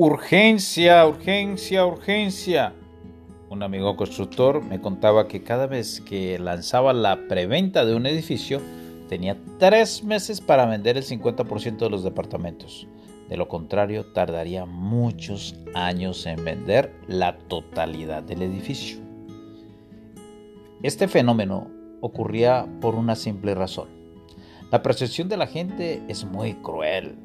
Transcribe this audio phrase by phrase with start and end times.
[0.00, 2.72] Urgencia, urgencia, urgencia.
[3.50, 8.60] Un amigo constructor me contaba que cada vez que lanzaba la preventa de un edificio,
[9.08, 12.86] tenía tres meses para vender el 50% de los departamentos.
[13.28, 18.98] De lo contrario, tardaría muchos años en vender la totalidad del edificio.
[20.84, 21.72] Este fenómeno
[22.02, 23.88] ocurría por una simple razón.
[24.70, 27.16] La percepción de la gente es muy cruel.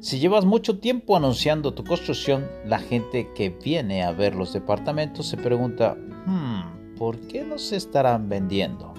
[0.00, 5.26] Si llevas mucho tiempo anunciando tu construcción, la gente que viene a ver los departamentos
[5.26, 8.94] se pregunta, hmm, ¿por qué no se estarán vendiendo?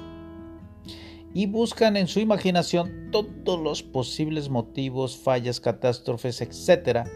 [1.33, 7.07] Y buscan en su imaginación todos los posibles motivos, fallas, catástrofes, etc.,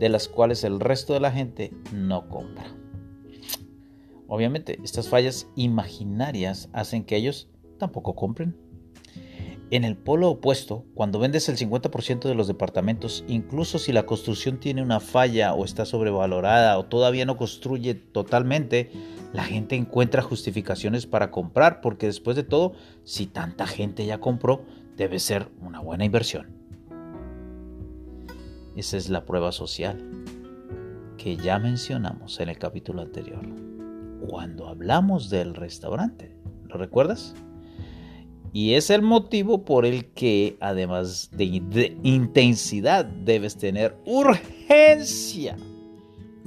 [0.00, 2.64] de las cuales el resto de la gente no compra.
[4.28, 8.56] Obviamente, estas fallas imaginarias hacen que ellos tampoco compren.
[9.70, 14.60] En el polo opuesto, cuando vendes el 50% de los departamentos, incluso si la construcción
[14.60, 18.92] tiene una falla o está sobrevalorada o todavía no construye totalmente,
[19.32, 24.62] la gente encuentra justificaciones para comprar porque después de todo, si tanta gente ya compró,
[24.96, 26.46] debe ser una buena inversión.
[28.76, 29.98] Esa es la prueba social
[31.16, 33.44] que ya mencionamos en el capítulo anterior,
[34.28, 36.36] cuando hablamos del restaurante.
[36.66, 37.34] ¿Lo recuerdas?
[38.56, 41.44] Y es el motivo por el que, además de,
[42.02, 45.58] intensidad, debes tener urgencia.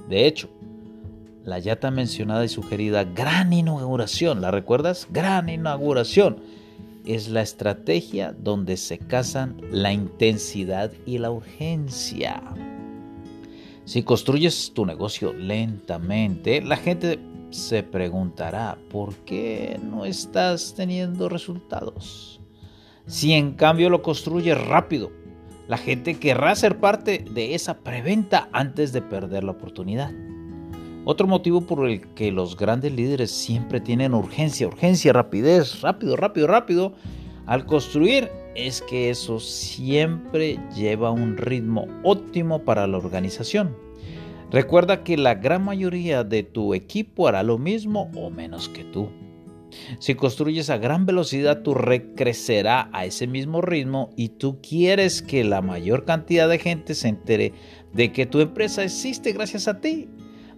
[0.09, 0.49] De hecho,
[1.43, 5.07] la ya tan mencionada y sugerida gran inauguración, ¿la recuerdas?
[5.11, 6.37] Gran inauguración
[7.05, 12.41] es la estrategia donde se casan la intensidad y la urgencia.
[13.85, 17.19] Si construyes tu negocio lentamente, la gente
[17.49, 22.39] se preguntará, ¿por qué no estás teniendo resultados?
[23.05, 25.11] Si en cambio lo construyes rápido,
[25.67, 30.11] la gente querrá ser parte de esa preventa antes de perder la oportunidad.
[31.05, 36.47] Otro motivo por el que los grandes líderes siempre tienen urgencia, urgencia, rapidez, rápido, rápido,
[36.47, 36.93] rápido,
[37.45, 43.75] al construir es que eso siempre lleva un ritmo óptimo para la organización.
[44.51, 49.09] Recuerda que la gran mayoría de tu equipo hará lo mismo o menos que tú.
[49.99, 55.21] Si construyes a gran velocidad, tu red crecerá a ese mismo ritmo y tú quieres
[55.21, 57.53] que la mayor cantidad de gente se entere
[57.93, 60.09] de que tu empresa existe gracias a ti.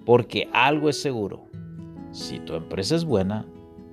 [0.05, 1.45] Porque algo es seguro.
[2.11, 3.45] Si tu empresa es buena,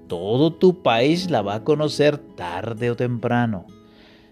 [0.07, 3.67] todo tu país la va a conocer tarde o temprano.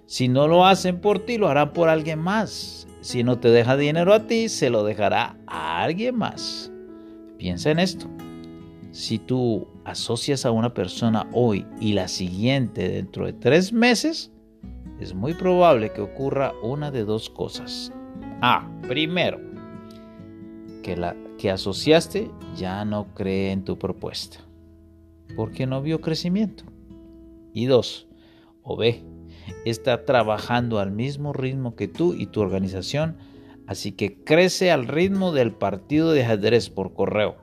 [0.06, 2.86] Si no lo hacen por ti, lo harán por alguien más.
[3.00, 5.36] Si no te deja dinero a ti, se lo dejará
[5.82, 6.72] alguien más.
[7.38, 8.06] Piensa en esto.
[8.92, 14.32] Si tú asocias a una persona hoy y la siguiente dentro de tres meses,
[15.00, 17.92] es muy probable que ocurra una de dos cosas.
[18.40, 18.66] A.
[18.88, 19.38] Primero,
[20.82, 24.38] que la que asociaste ya no cree en tu propuesta,
[25.36, 26.64] porque no vio crecimiento.
[27.52, 28.08] Y dos,
[28.62, 29.02] o B,
[29.64, 33.16] está trabajando al mismo ritmo que tú y tu organización,
[33.66, 37.36] así que crece al ritmo del partido de ajedrez por correo.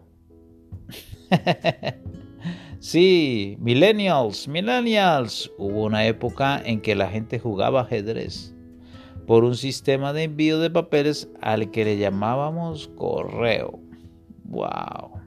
[2.79, 5.51] sí, millennials, millennials.
[5.57, 8.53] Hubo una época en que la gente jugaba ajedrez
[9.25, 13.79] por un sistema de envío de papeles al que le llamábamos correo.
[14.45, 15.21] Wow.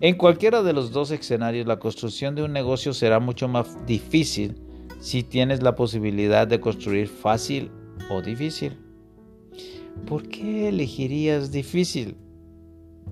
[0.00, 4.54] En cualquiera de los dos escenarios, la construcción de un negocio será mucho más difícil
[5.00, 7.70] si tienes la posibilidad de construir fácil
[8.08, 8.78] o difícil.
[10.06, 12.16] ¿Por qué elegirías difícil?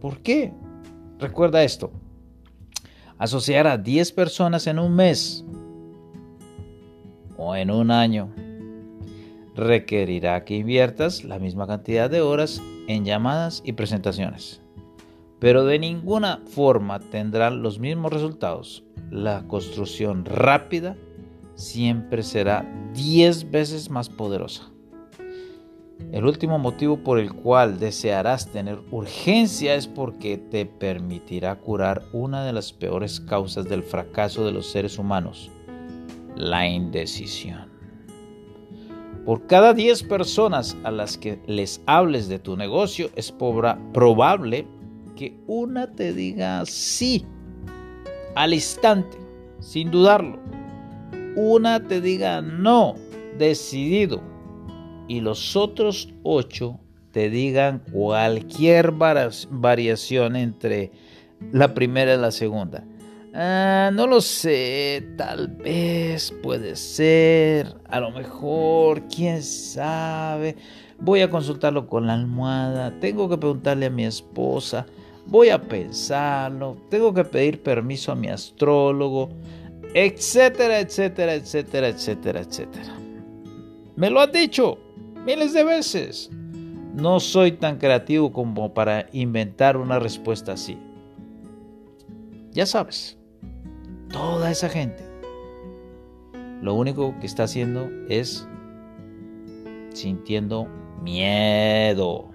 [0.00, 0.52] ¿Por qué?
[1.18, 1.90] Recuerda esto.
[3.18, 5.44] Asociar a 10 personas en un mes
[7.36, 8.30] o en un año
[9.54, 14.60] requerirá que inviertas la misma cantidad de horas en llamadas y presentaciones.
[15.38, 18.84] Pero de ninguna forma tendrán los mismos resultados.
[19.10, 20.96] La construcción rápida
[21.54, 24.70] siempre será 10 veces más poderosa.
[26.12, 32.44] El último motivo por el cual desearás tener urgencia es porque te permitirá curar una
[32.44, 35.50] de las peores causas del fracaso de los seres humanos,
[36.36, 37.70] la indecisión.
[39.24, 44.66] Por cada 10 personas a las que les hables de tu negocio, es probable
[45.16, 47.24] que una te diga sí
[48.34, 49.18] al instante,
[49.58, 50.38] sin dudarlo
[51.36, 52.94] una te diga no,
[53.38, 54.22] decidido,
[55.08, 56.80] y los otros ocho
[57.12, 60.92] te digan cualquier variación entre
[61.52, 62.84] la primera y la segunda.
[63.34, 70.56] Ah, no lo sé, tal vez, puede ser, a lo mejor, quién sabe.
[70.98, 74.86] Voy a consultarlo con la almohada, tengo que preguntarle a mi esposa,
[75.26, 79.28] voy a pensarlo, tengo que pedir permiso a mi astrólogo,
[79.92, 82.98] etcétera, etcétera, etcétera, etcétera, etcétera.
[83.96, 84.78] Me lo han dicho
[85.26, 86.30] miles de veces.
[86.94, 90.78] No soy tan creativo como para inventar una respuesta así.
[92.52, 93.18] Ya sabes,
[94.10, 95.04] toda esa gente
[96.62, 98.48] lo único que está haciendo es
[99.92, 100.68] sintiendo
[101.02, 102.30] miedo.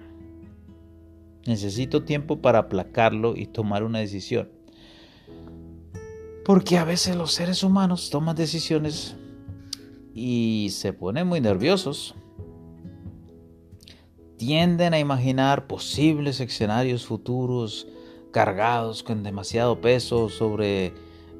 [1.44, 4.48] Necesito tiempo para aplacarlo y tomar una decisión.
[6.44, 9.16] Porque a veces los seres humanos toman decisiones
[10.14, 12.14] y se ponen muy nerviosos.
[14.44, 17.86] Tienden a imaginar posibles escenarios futuros
[18.32, 20.92] cargados con demasiado peso sobre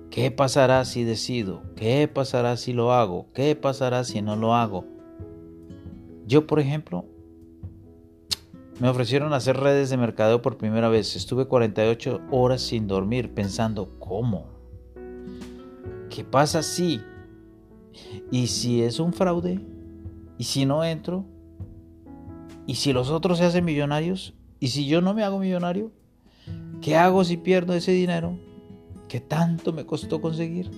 [0.09, 4.85] qué pasará si decido, qué pasará si lo hago, qué pasará si no lo hago.
[6.29, 7.05] Yo, por ejemplo,
[8.79, 11.17] me ofrecieron hacer redes de mercadeo por primera vez.
[11.17, 14.47] Estuve 48 horas sin dormir pensando, ¿cómo?
[16.09, 17.01] ¿Qué pasa si?
[18.31, 19.59] ¿Y si es un fraude?
[20.39, 21.32] ¿Y si no entro?
[22.67, 24.35] ¿Y si los otros se hacen millonarios?
[24.61, 25.91] ¿Y si yo no me hago millonario?
[26.81, 28.39] ¿Qué hago si pierdo ese dinero?
[29.09, 30.71] ¿Qué tanto me costó conseguir?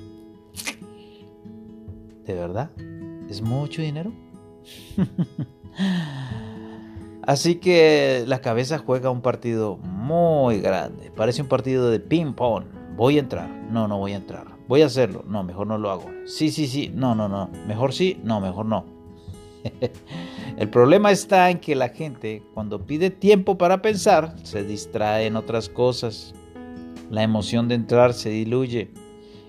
[2.27, 2.71] ¿De verdad?
[3.29, 4.13] ¿Es mucho dinero?
[7.27, 11.11] Así que la cabeza juega un partido muy grande.
[11.11, 12.65] Parece un partido de ping-pong.
[12.97, 13.49] Voy a entrar.
[13.71, 14.47] No, no voy a entrar.
[14.69, 15.25] Voy a hacerlo.
[15.27, 16.11] No, mejor no lo hago.
[16.27, 16.91] Sí, sí, sí.
[16.95, 17.51] No, no, no.
[17.67, 18.21] Mejor sí.
[18.23, 18.94] No, mejor no.
[20.57, 25.37] El problema está en que la gente cuando pide tiempo para pensar se distrae en
[25.37, 26.35] otras cosas.
[27.11, 28.91] La emoción de entrar se diluye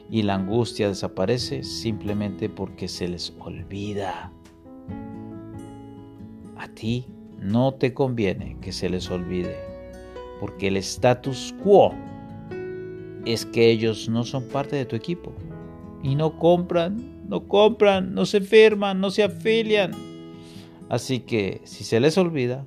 [0.10, 4.32] y la angustia desaparece simplemente porque se les olvida.
[6.58, 7.06] A ti
[7.40, 9.56] no te conviene que se les olvide,
[10.40, 11.94] porque el status quo
[13.26, 15.34] es que ellos no son parte de tu equipo
[16.06, 19.90] y no compran, no compran, no se firman, no se afilian.
[20.88, 22.63] Así que si se les olvida,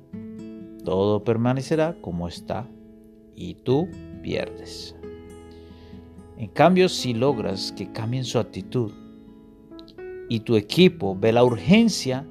[0.83, 2.67] todo permanecerá como está
[3.37, 3.87] y tú
[4.21, 4.93] pierdes.
[6.37, 8.91] En cambio, si logras que cambien su actitud
[10.27, 12.27] y tu equipo ve la urgencia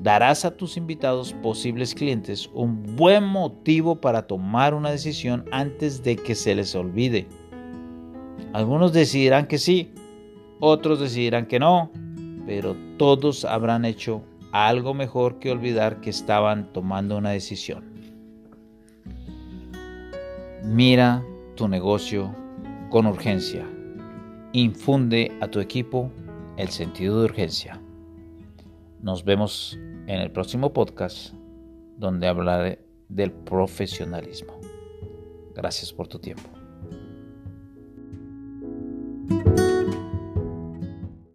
[0.00, 6.14] darás a tus invitados posibles clientes un buen motivo para tomar una decisión antes de
[6.14, 7.26] que se les olvide.
[8.52, 9.92] Algunos decidirán que sí,
[10.60, 11.90] otros decidirán que no,
[12.46, 14.22] pero todos habrán hecho
[14.52, 17.84] algo mejor que olvidar que estaban tomando una decisión.
[20.64, 21.24] Mira
[21.56, 22.34] tu negocio
[22.90, 23.66] con urgencia.
[24.52, 26.10] Infunde a tu equipo
[26.56, 27.80] el sentido de urgencia.
[29.00, 31.34] Nos vemos en el próximo podcast
[31.96, 34.58] donde hablaré del profesionalismo.
[35.54, 36.59] Gracias por tu tiempo.